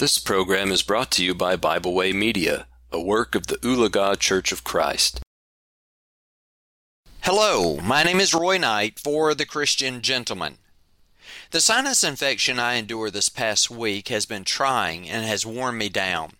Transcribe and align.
This 0.00 0.18
program 0.18 0.72
is 0.72 0.82
brought 0.82 1.10
to 1.10 1.22
you 1.22 1.34
by 1.34 1.56
Bible 1.56 1.92
Way 1.92 2.14
Media, 2.14 2.66
a 2.90 2.98
work 2.98 3.34
of 3.34 3.48
the 3.48 3.56
Oologah 3.56 4.18
Church 4.18 4.50
of 4.50 4.64
Christ. 4.64 5.20
Hello, 7.20 7.76
my 7.82 8.02
name 8.02 8.18
is 8.18 8.32
Roy 8.32 8.56
Knight 8.56 8.98
for 8.98 9.34
The 9.34 9.44
Christian 9.44 10.00
Gentleman. 10.00 10.56
The 11.50 11.60
sinus 11.60 12.02
infection 12.02 12.58
I 12.58 12.76
endured 12.76 13.12
this 13.12 13.28
past 13.28 13.70
week 13.70 14.08
has 14.08 14.24
been 14.24 14.44
trying 14.44 15.06
and 15.06 15.26
has 15.26 15.44
worn 15.44 15.76
me 15.76 15.90
down. 15.90 16.32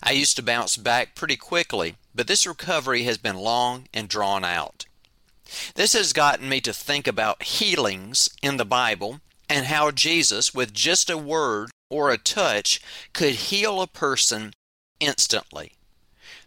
I 0.00 0.12
used 0.12 0.36
to 0.36 0.42
bounce 0.44 0.76
back 0.76 1.16
pretty 1.16 1.36
quickly, 1.36 1.96
but 2.14 2.28
this 2.28 2.46
recovery 2.46 3.02
has 3.02 3.18
been 3.18 3.36
long 3.36 3.88
and 3.92 4.08
drawn 4.08 4.44
out. 4.44 4.86
This 5.74 5.94
has 5.94 6.12
gotten 6.12 6.48
me 6.48 6.60
to 6.60 6.72
think 6.72 7.08
about 7.08 7.42
healings 7.42 8.30
in 8.42 8.58
the 8.58 8.64
Bible 8.64 9.20
and 9.52 9.66
how 9.66 9.90
Jesus, 9.90 10.54
with 10.54 10.72
just 10.72 11.10
a 11.10 11.18
word 11.18 11.70
or 11.90 12.10
a 12.10 12.16
touch, 12.16 12.80
could 13.12 13.34
heal 13.34 13.82
a 13.82 13.86
person 13.86 14.54
instantly. 14.98 15.72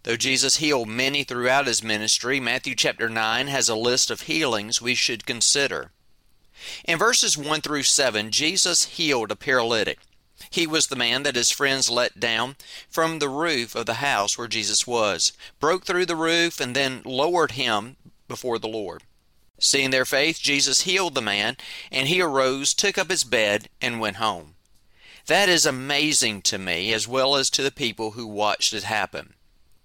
Though 0.01 0.17
Jesus 0.17 0.57
healed 0.57 0.87
many 0.87 1.23
throughout 1.23 1.67
his 1.67 1.83
ministry, 1.83 2.39
Matthew 2.39 2.73
chapter 2.73 3.07
9 3.07 3.45
has 3.45 3.69
a 3.69 3.75
list 3.75 4.09
of 4.09 4.21
healings 4.21 4.81
we 4.81 4.95
should 4.95 5.27
consider. 5.27 5.91
In 6.85 6.97
verses 6.97 7.37
1 7.37 7.61
through 7.61 7.83
7, 7.83 8.31
Jesus 8.31 8.85
healed 8.85 9.29
a 9.29 9.35
paralytic. 9.35 9.99
He 10.49 10.65
was 10.65 10.87
the 10.87 10.95
man 10.95 11.21
that 11.23 11.35
his 11.35 11.51
friends 11.51 11.91
let 11.91 12.19
down 12.19 12.55
from 12.89 13.19
the 13.19 13.29
roof 13.29 13.75
of 13.75 13.85
the 13.85 13.95
house 13.95 14.35
where 14.35 14.47
Jesus 14.47 14.87
was, 14.87 15.31
broke 15.59 15.85
through 15.85 16.07
the 16.07 16.15
roof, 16.15 16.59
and 16.59 16.75
then 16.75 17.03
lowered 17.05 17.51
him 17.51 17.97
before 18.27 18.57
the 18.57 18.67
Lord. 18.67 19.03
Seeing 19.59 19.89
their 19.89 20.05
faith, 20.05 20.39
Jesus 20.41 20.81
healed 20.81 21.15
the 21.15 21.21
man, 21.21 21.57
and 21.91 22.07
he 22.07 22.21
arose, 22.21 22.73
took 22.73 22.97
up 22.97 23.09
his 23.09 23.23
bed, 23.23 23.69
and 23.81 23.99
went 23.99 24.17
home. 24.17 24.55
That 25.27 25.49
is 25.49 25.65
amazing 25.65 26.43
to 26.43 26.57
me 26.57 26.93
as 26.93 27.07
well 27.07 27.35
as 27.35 27.49
to 27.51 27.63
the 27.63 27.71
people 27.71 28.11
who 28.11 28.27
watched 28.27 28.73
it 28.73 28.83
happen. 28.83 29.33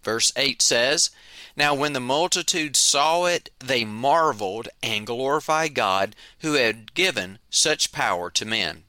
Verse 0.03 0.33
8 0.37 0.61
says, 0.61 1.11
Now 1.57 1.75
when 1.75 1.93
the 1.93 2.01
multitude 2.01 2.77
saw 2.77 3.27
it, 3.27 3.51
they 3.59 3.85
marveled 3.85 4.69
and 4.83 5.07
glorified 5.07 5.75
God 5.75 6.17
who 6.41 6.55
had 6.55 6.95
given 6.95 7.39
such 7.49 7.93
power 7.93 8.31
to 8.31 8.45
men. 8.45 8.85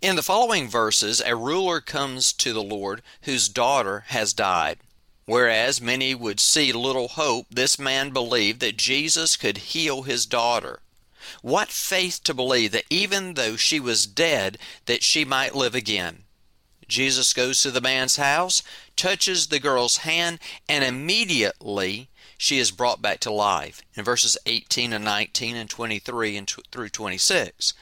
In 0.00 0.16
the 0.16 0.22
following 0.22 0.68
verses, 0.68 1.22
a 1.24 1.34
ruler 1.34 1.80
comes 1.80 2.32
to 2.34 2.52
the 2.52 2.62
Lord 2.62 3.02
whose 3.22 3.48
daughter 3.48 4.04
has 4.08 4.34
died. 4.34 4.78
Whereas 5.26 5.80
many 5.80 6.14
would 6.14 6.38
see 6.38 6.72
little 6.72 7.08
hope, 7.08 7.46
this 7.50 7.78
man 7.78 8.10
believed 8.10 8.60
that 8.60 8.76
Jesus 8.76 9.36
could 9.36 9.58
heal 9.58 10.02
his 10.02 10.26
daughter. 10.26 10.80
What 11.40 11.70
faith 11.70 12.22
to 12.24 12.34
believe 12.34 12.72
that 12.72 12.84
even 12.90 13.34
though 13.34 13.56
she 13.56 13.80
was 13.80 14.06
dead, 14.06 14.58
that 14.84 15.02
she 15.02 15.24
might 15.24 15.54
live 15.54 15.74
again. 15.74 16.24
Jesus 16.86 17.32
goes 17.32 17.62
to 17.62 17.70
the 17.70 17.80
man's 17.80 18.16
house, 18.16 18.62
touches 18.96 19.46
the 19.46 19.58
girl's 19.58 19.98
hand, 19.98 20.38
and 20.68 20.84
immediately 20.84 22.08
she 22.36 22.58
is 22.58 22.70
brought 22.70 23.00
back 23.00 23.20
to 23.20 23.32
life. 23.32 23.80
In 23.94 24.04
verses 24.04 24.36
18 24.44 24.92
and 24.92 25.04
19 25.04 25.56
and 25.56 25.70
23 25.70 26.36
and 26.36 26.54
through 26.70 26.90
26. 26.90 27.72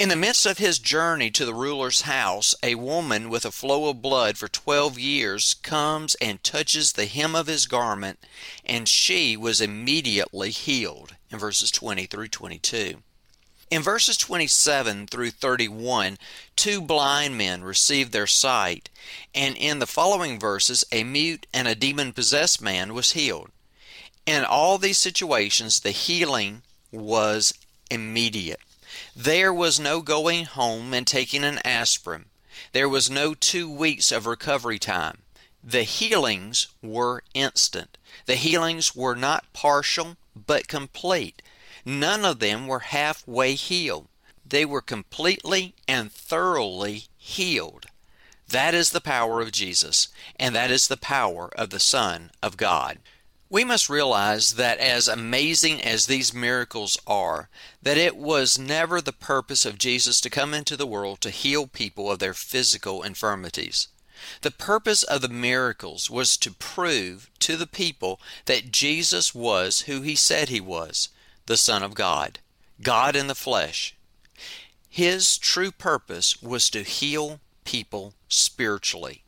In 0.00 0.08
the 0.08 0.16
midst 0.16 0.46
of 0.46 0.56
his 0.56 0.78
journey 0.78 1.30
to 1.32 1.44
the 1.44 1.52
ruler's 1.52 2.00
house, 2.00 2.54
a 2.62 2.74
woman 2.76 3.28
with 3.28 3.44
a 3.44 3.50
flow 3.50 3.90
of 3.90 4.00
blood 4.00 4.38
for 4.38 4.48
twelve 4.48 4.98
years 4.98 5.52
comes 5.52 6.14
and 6.14 6.42
touches 6.42 6.92
the 6.92 7.04
hem 7.04 7.34
of 7.34 7.48
his 7.48 7.66
garment, 7.66 8.18
and 8.64 8.88
she 8.88 9.36
was 9.36 9.60
immediately 9.60 10.52
healed. 10.52 11.16
In 11.30 11.38
verses 11.38 11.70
20 11.70 12.06
through 12.06 12.28
22. 12.28 13.02
In 13.70 13.82
verses 13.82 14.16
27 14.16 15.06
through 15.06 15.32
31, 15.32 16.16
two 16.56 16.80
blind 16.80 17.36
men 17.36 17.62
received 17.62 18.12
their 18.12 18.26
sight, 18.26 18.88
and 19.34 19.54
in 19.54 19.80
the 19.80 19.86
following 19.86 20.40
verses, 20.40 20.82
a 20.90 21.04
mute 21.04 21.46
and 21.52 21.68
a 21.68 21.74
demon 21.74 22.14
possessed 22.14 22.62
man 22.62 22.94
was 22.94 23.12
healed. 23.12 23.50
In 24.24 24.46
all 24.46 24.78
these 24.78 24.96
situations, 24.96 25.80
the 25.80 25.90
healing 25.90 26.62
was 26.90 27.52
immediate. 27.90 28.60
There 29.14 29.52
was 29.52 29.80
no 29.80 30.00
going 30.00 30.44
home 30.44 30.94
and 30.94 31.06
taking 31.06 31.44
an 31.44 31.60
aspirin. 31.64 32.26
There 32.72 32.88
was 32.88 33.10
no 33.10 33.34
two 33.34 33.70
weeks 33.70 34.12
of 34.12 34.26
recovery 34.26 34.78
time. 34.78 35.22
The 35.62 35.82
healings 35.82 36.68
were 36.82 37.22
instant. 37.34 37.98
The 38.26 38.36
healings 38.36 38.94
were 38.94 39.14
not 39.14 39.52
partial, 39.52 40.16
but 40.34 40.68
complete. 40.68 41.42
None 41.84 42.24
of 42.24 42.38
them 42.38 42.66
were 42.66 42.80
halfway 42.80 43.54
healed. 43.54 44.08
They 44.44 44.64
were 44.64 44.82
completely 44.82 45.74
and 45.86 46.12
thoroughly 46.12 47.04
healed. 47.16 47.86
That 48.48 48.74
is 48.74 48.90
the 48.90 49.00
power 49.00 49.40
of 49.40 49.52
Jesus, 49.52 50.08
and 50.36 50.54
that 50.56 50.70
is 50.70 50.88
the 50.88 50.96
power 50.96 51.50
of 51.56 51.70
the 51.70 51.78
Son 51.78 52.30
of 52.42 52.56
God. 52.56 52.98
We 53.52 53.64
must 53.64 53.90
realize 53.90 54.54
that 54.54 54.78
as 54.78 55.08
amazing 55.08 55.82
as 55.82 56.06
these 56.06 56.32
miracles 56.32 56.96
are, 57.04 57.48
that 57.82 57.96
it 57.96 58.16
was 58.16 58.60
never 58.60 59.00
the 59.00 59.12
purpose 59.12 59.66
of 59.66 59.76
Jesus 59.76 60.20
to 60.20 60.30
come 60.30 60.54
into 60.54 60.76
the 60.76 60.86
world 60.86 61.20
to 61.22 61.30
heal 61.30 61.66
people 61.66 62.12
of 62.12 62.20
their 62.20 62.32
physical 62.32 63.02
infirmities. 63.02 63.88
The 64.42 64.52
purpose 64.52 65.02
of 65.02 65.20
the 65.20 65.28
miracles 65.28 66.08
was 66.08 66.36
to 66.36 66.52
prove 66.52 67.28
to 67.40 67.56
the 67.56 67.66
people 67.66 68.20
that 68.44 68.70
Jesus 68.70 69.34
was 69.34 69.80
who 69.80 70.02
he 70.02 70.14
said 70.14 70.48
he 70.48 70.60
was, 70.60 71.08
the 71.46 71.56
Son 71.56 71.82
of 71.82 71.94
God, 71.94 72.38
God 72.80 73.16
in 73.16 73.26
the 73.26 73.34
flesh. 73.34 73.96
His 74.88 75.36
true 75.36 75.72
purpose 75.72 76.40
was 76.40 76.70
to 76.70 76.84
heal 76.84 77.40
people 77.64 78.14
spiritually. 78.28 79.24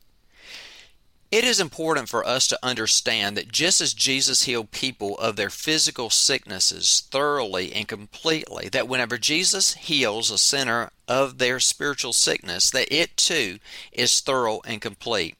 It 1.33 1.45
is 1.45 1.59
important 1.59 2.09
for 2.09 2.23
us 2.27 2.45
to 2.45 2.59
understand 2.61 3.35
that 3.37 3.51
just 3.51 3.81
as 3.81 3.95
Jesus 3.95 4.43
healed 4.43 4.69
people 4.69 5.17
of 5.17 5.35
their 5.35 5.49
physical 5.49 6.11
sicknesses 6.11 7.07
thoroughly 7.09 7.73
and 7.73 7.87
completely, 7.87 8.69
that 8.69 8.87
whenever 8.87 9.17
Jesus 9.17 9.73
heals 9.73 10.29
a 10.29 10.37
sinner 10.37 10.91
of 11.07 11.39
their 11.39 11.59
spiritual 11.59 12.13
sickness, 12.13 12.69
that 12.69 12.93
it 12.93 13.17
too 13.17 13.57
is 13.91 14.19
thorough 14.19 14.61
and 14.63 14.79
complete. 14.79 15.35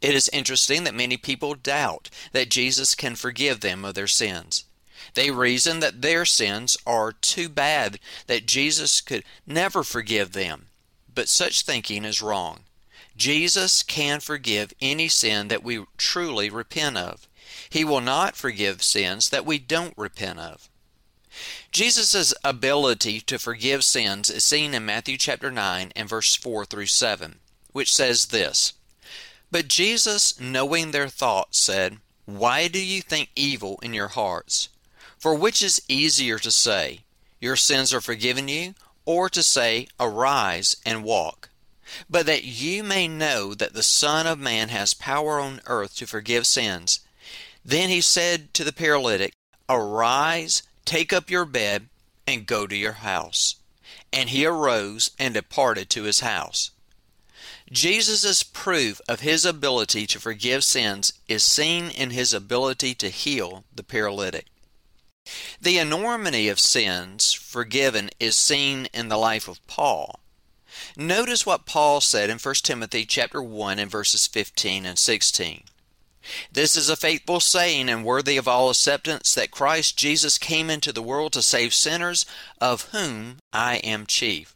It 0.00 0.16
is 0.16 0.28
interesting 0.32 0.82
that 0.82 0.96
many 0.96 1.16
people 1.16 1.54
doubt 1.54 2.10
that 2.32 2.50
Jesus 2.50 2.96
can 2.96 3.14
forgive 3.14 3.60
them 3.60 3.84
of 3.84 3.94
their 3.94 4.08
sins. 4.08 4.64
They 5.14 5.30
reason 5.30 5.78
that 5.78 6.02
their 6.02 6.24
sins 6.24 6.76
are 6.84 7.12
too 7.12 7.48
bad 7.48 8.00
that 8.26 8.46
Jesus 8.46 9.00
could 9.00 9.22
never 9.46 9.84
forgive 9.84 10.32
them. 10.32 10.70
But 11.14 11.28
such 11.28 11.62
thinking 11.62 12.04
is 12.04 12.20
wrong. 12.20 12.64
Jesus 13.20 13.82
can 13.82 14.18
forgive 14.18 14.72
any 14.80 15.06
sin 15.06 15.48
that 15.48 15.62
we 15.62 15.84
truly 15.98 16.48
repent 16.48 16.96
of. 16.96 17.28
He 17.68 17.84
will 17.84 18.00
not 18.00 18.34
forgive 18.34 18.82
sins 18.82 19.28
that 19.28 19.44
we 19.44 19.58
don't 19.58 19.92
repent 19.98 20.38
of. 20.38 20.70
Jesus' 21.70 22.32
ability 22.42 23.20
to 23.20 23.38
forgive 23.38 23.84
sins 23.84 24.30
is 24.30 24.42
seen 24.42 24.72
in 24.72 24.86
Matthew 24.86 25.18
chapter 25.18 25.50
9 25.50 25.92
and 25.94 26.08
verse 26.08 26.34
4 26.34 26.64
through 26.64 26.86
7, 26.86 27.40
which 27.72 27.94
says 27.94 28.28
this 28.28 28.72
But 29.50 29.68
Jesus, 29.68 30.40
knowing 30.40 30.92
their 30.92 31.08
thoughts, 31.08 31.58
said, 31.58 31.98
Why 32.24 32.68
do 32.68 32.82
you 32.82 33.02
think 33.02 33.28
evil 33.36 33.78
in 33.82 33.92
your 33.92 34.08
hearts? 34.08 34.70
For 35.18 35.34
which 35.34 35.62
is 35.62 35.82
easier 35.88 36.38
to 36.38 36.50
say, 36.50 37.00
Your 37.38 37.56
sins 37.56 37.92
are 37.92 38.00
forgiven 38.00 38.48
you, 38.48 38.74
or 39.04 39.28
to 39.28 39.42
say, 39.42 39.88
Arise 40.00 40.78
and 40.86 41.04
walk? 41.04 41.49
But 42.08 42.26
that 42.26 42.44
you 42.44 42.82
may 42.82 43.08
know 43.08 43.54
that 43.54 43.74
the 43.74 43.82
Son 43.82 44.26
of 44.26 44.38
Man 44.38 44.68
has 44.68 44.94
power 44.94 45.40
on 45.40 45.60
earth 45.66 45.96
to 45.96 46.06
forgive 46.06 46.46
sins. 46.46 47.00
Then 47.64 47.88
he 47.88 48.00
said 48.00 48.52
to 48.54 48.64
the 48.64 48.72
paralytic, 48.72 49.32
Arise, 49.68 50.62
take 50.84 51.12
up 51.12 51.30
your 51.30 51.44
bed, 51.44 51.88
and 52.26 52.46
go 52.46 52.66
to 52.66 52.76
your 52.76 52.92
house. 52.92 53.56
And 54.12 54.30
he 54.30 54.44
arose 54.44 55.10
and 55.18 55.34
departed 55.34 55.90
to 55.90 56.04
his 56.04 56.20
house. 56.20 56.70
Jesus' 57.70 58.42
proof 58.42 59.00
of 59.08 59.20
his 59.20 59.44
ability 59.44 60.06
to 60.08 60.18
forgive 60.18 60.64
sins 60.64 61.12
is 61.28 61.44
seen 61.44 61.90
in 61.90 62.10
his 62.10 62.34
ability 62.34 62.94
to 62.96 63.08
heal 63.08 63.64
the 63.72 63.84
paralytic. 63.84 64.46
The 65.60 65.78
enormity 65.78 66.48
of 66.48 66.58
sins 66.58 67.32
forgiven 67.32 68.10
is 68.18 68.36
seen 68.36 68.86
in 68.92 69.08
the 69.08 69.16
life 69.16 69.46
of 69.46 69.64
Paul. 69.66 70.19
Notice 70.96 71.44
what 71.44 71.66
Paul 71.66 72.00
said 72.00 72.30
in 72.30 72.38
1 72.38 72.54
Timothy 72.62 73.04
chapter 73.04 73.42
1 73.42 73.78
and 73.78 73.90
verses 73.90 74.26
15 74.26 74.86
and 74.86 74.98
16. 74.98 75.64
This 76.52 76.76
is 76.76 76.88
a 76.88 76.96
faithful 76.96 77.40
saying 77.40 77.88
and 77.88 78.04
worthy 78.04 78.36
of 78.36 78.46
all 78.46 78.70
acceptance 78.70 79.34
that 79.34 79.50
Christ 79.50 79.96
Jesus 79.96 80.38
came 80.38 80.68
into 80.68 80.92
the 80.92 81.02
world 81.02 81.32
to 81.32 81.42
save 81.42 81.72
sinners, 81.74 82.26
of 82.60 82.90
whom 82.90 83.38
I 83.52 83.76
am 83.76 84.06
chief. 84.06 84.54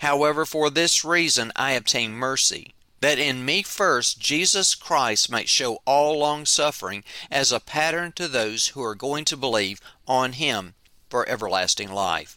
However, 0.00 0.46
for 0.46 0.70
this 0.70 1.04
reason 1.04 1.52
I 1.56 1.72
obtain 1.72 2.12
mercy, 2.12 2.74
that 3.00 3.18
in 3.18 3.44
me 3.44 3.62
first 3.62 4.20
Jesus 4.20 4.74
Christ 4.74 5.30
might 5.30 5.48
show 5.48 5.80
all 5.84 6.18
long 6.18 6.46
suffering 6.46 7.04
as 7.30 7.52
a 7.52 7.60
pattern 7.60 8.12
to 8.12 8.28
those 8.28 8.68
who 8.68 8.82
are 8.82 8.94
going 8.94 9.24
to 9.26 9.36
believe 9.36 9.80
on 10.06 10.32
him 10.34 10.74
for 11.08 11.28
everlasting 11.28 11.90
life. 11.90 12.36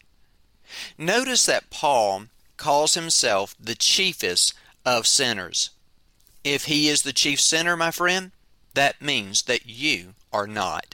Notice 0.97 1.45
that 1.45 1.69
Paul 1.69 2.27
calls 2.61 2.93
himself 2.93 3.55
the 3.59 3.73
chiefest 3.73 4.53
of 4.85 5.07
sinners. 5.07 5.71
If 6.43 6.65
he 6.65 6.89
is 6.89 7.01
the 7.01 7.11
chief 7.11 7.41
sinner, 7.41 7.75
my 7.75 7.89
friend, 7.89 8.33
that 8.75 9.01
means 9.01 9.41
that 9.43 9.65
you 9.65 10.13
are 10.31 10.45
not. 10.45 10.93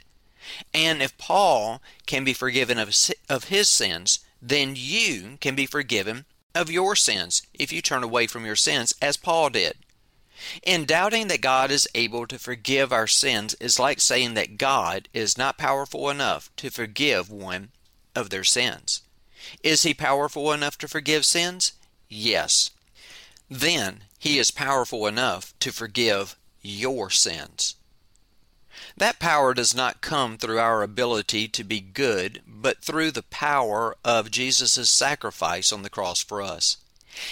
And 0.72 1.02
if 1.02 1.18
Paul 1.18 1.82
can 2.06 2.24
be 2.24 2.32
forgiven 2.32 2.78
of, 2.78 2.94
of 3.28 3.44
his 3.44 3.68
sins, 3.68 4.20
then 4.40 4.72
you 4.76 5.36
can 5.42 5.54
be 5.54 5.66
forgiven 5.66 6.24
of 6.54 6.70
your 6.70 6.96
sins 6.96 7.42
if 7.52 7.70
you 7.70 7.82
turn 7.82 8.02
away 8.02 8.26
from 8.26 8.46
your 8.46 8.56
sins 8.56 8.94
as 9.02 9.18
Paul 9.18 9.50
did. 9.50 9.74
In 10.62 10.86
doubting 10.86 11.28
that 11.28 11.42
God 11.42 11.70
is 11.70 11.86
able 11.94 12.26
to 12.28 12.38
forgive 12.38 12.94
our 12.94 13.06
sins 13.06 13.52
is 13.60 13.78
like 13.78 14.00
saying 14.00 14.32
that 14.34 14.56
God 14.56 15.10
is 15.12 15.36
not 15.36 15.58
powerful 15.58 16.08
enough 16.08 16.50
to 16.56 16.70
forgive 16.70 17.30
one 17.30 17.72
of 18.14 18.30
their 18.30 18.44
sins. 18.44 19.02
Is 19.62 19.82
he 19.82 19.94
powerful 19.94 20.52
enough 20.52 20.78
to 20.78 20.88
forgive 20.88 21.24
sins? 21.24 21.72
Yes. 22.08 22.70
Then 23.50 24.04
he 24.18 24.38
is 24.38 24.50
powerful 24.50 25.06
enough 25.06 25.54
to 25.60 25.72
forgive 25.72 26.36
your 26.62 27.10
sins. 27.10 27.76
That 28.96 29.18
power 29.18 29.54
does 29.54 29.74
not 29.74 30.00
come 30.00 30.38
through 30.38 30.58
our 30.58 30.82
ability 30.82 31.48
to 31.48 31.64
be 31.64 31.80
good, 31.80 32.42
but 32.46 32.82
through 32.82 33.12
the 33.12 33.22
power 33.22 33.96
of 34.04 34.30
Jesus' 34.30 34.90
sacrifice 34.90 35.72
on 35.72 35.82
the 35.82 35.90
cross 35.90 36.22
for 36.22 36.42
us. 36.42 36.78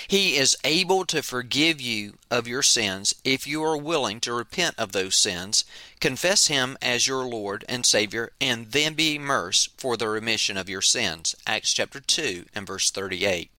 He 0.08 0.36
is 0.36 0.56
able 0.64 1.04
to 1.06 1.22
forgive 1.22 1.80
you 1.80 2.18
of 2.30 2.48
your 2.48 2.62
sins 2.62 3.14
if 3.24 3.46
you 3.46 3.62
are 3.62 3.76
willing 3.76 4.20
to 4.20 4.32
repent 4.32 4.74
of 4.78 4.92
those 4.92 5.14
sins, 5.14 5.64
confess 6.00 6.46
Him 6.46 6.76
as 6.82 7.06
your 7.06 7.24
Lord 7.24 7.64
and 7.68 7.86
Savior, 7.86 8.32
and 8.40 8.72
then 8.72 8.94
be 8.94 9.16
immersed 9.16 9.70
for 9.78 9.96
the 9.96 10.08
remission 10.08 10.56
of 10.56 10.68
your 10.68 10.82
sins. 10.82 11.36
Acts 11.46 11.72
chapter 11.72 12.00
2 12.00 12.46
and 12.54 12.66
verse 12.66 12.90
38. 12.90 13.50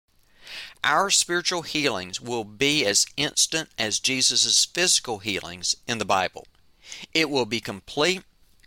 Our 0.85 1.11
spiritual 1.11 1.63
healings 1.63 2.21
will 2.21 2.45
be 2.45 2.85
as 2.87 3.07
instant 3.17 3.71
as 3.79 3.99
Jesus' 3.99 4.65
physical 4.65 5.19
healings 5.19 5.77
in 5.87 5.99
the 5.99 6.05
Bible. 6.05 6.47
It 7.13 7.31
will 7.31 7.47
be 7.47 7.61
complete 7.61 8.23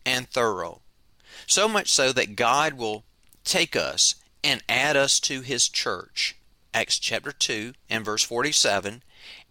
and 0.06 0.30
thorough. 0.30 0.82
So 1.48 1.68
much 1.68 1.92
so 1.92 2.12
that 2.14 2.36
God 2.36 2.74
will 2.74 3.04
take 3.44 3.76
us 3.76 4.16
and 4.44 4.64
add 4.68 4.96
us 4.98 5.20
to 5.22 5.42
His 5.42 5.68
church 5.70 6.36
Acts 6.74 6.98
chapter 7.00 7.32
2 7.32 7.74
and 7.90 8.04
verse 8.06 8.24
47, 8.24 9.04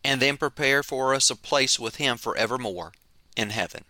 and 0.05 0.23
then 0.23 0.37
prepare 0.37 0.83
for 0.83 1.15
us 1.15 1.31
a 1.31 1.37
place 1.37 1.79
with 1.79 1.97
Him 1.97 2.17
forevermore 2.17 2.93
in 3.37 3.51
heaven. 3.51 3.85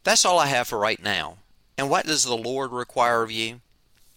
That's 0.05 0.25
all 0.25 0.39
I 0.39 0.47
have 0.47 0.69
for 0.69 0.79
right 0.79 1.03
now. 1.03 1.39
And 1.79 1.91
what 1.91 2.07
does 2.07 2.25
the 2.25 2.37
Lord 2.37 2.73
require 2.73 3.23
of 3.23 3.31
you? 3.31 3.61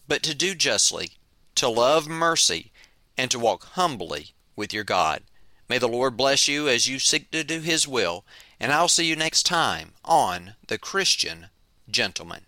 But 0.07 0.23
to 0.23 0.33
do 0.35 0.55
justly, 0.55 1.11
to 1.55 1.67
love 1.67 2.07
mercy, 2.07 2.71
and 3.17 3.29
to 3.31 3.39
walk 3.39 3.65
humbly 3.73 4.33
with 4.55 4.73
your 4.73 4.83
God. 4.83 5.23
May 5.67 5.77
the 5.77 5.87
Lord 5.87 6.17
bless 6.17 6.47
you 6.47 6.67
as 6.67 6.87
you 6.87 6.99
seek 6.99 7.29
to 7.31 7.43
do 7.43 7.59
His 7.59 7.87
will, 7.87 8.25
and 8.59 8.71
I'll 8.71 8.87
see 8.87 9.05
you 9.05 9.15
next 9.15 9.43
time 9.43 9.91
on 10.03 10.55
The 10.67 10.77
Christian 10.77 11.47
Gentleman. 11.89 12.45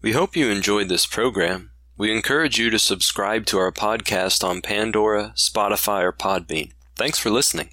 We 0.00 0.12
hope 0.12 0.36
you 0.36 0.48
enjoyed 0.48 0.88
this 0.88 1.06
program. 1.06 1.72
We 1.96 2.12
encourage 2.12 2.58
you 2.58 2.70
to 2.70 2.78
subscribe 2.78 3.44
to 3.46 3.58
our 3.58 3.72
podcast 3.72 4.44
on 4.44 4.62
Pandora, 4.62 5.32
Spotify, 5.34 6.04
or 6.04 6.12
Podbean. 6.12 6.70
Thanks 6.94 7.18
for 7.18 7.30
listening. 7.30 7.70